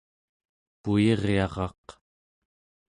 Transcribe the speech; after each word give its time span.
puyiryaraq 0.81 1.85